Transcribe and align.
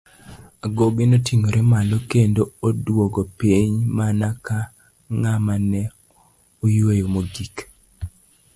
Agoge 0.65 1.03
noting'ore 1.09 1.61
malo 1.71 1.95
kendo 2.11 2.41
oduogo 2.67 3.21
piny 3.37 3.73
mana 3.97 4.27
ka 4.45 4.57
ng'ama 5.19 5.55
ne 5.71 5.81
yueyo 6.75 7.05
mogik. 7.13 7.55